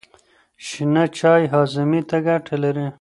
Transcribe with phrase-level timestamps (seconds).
[0.67, 2.87] شنه چای هاضمې ته ګټه لري.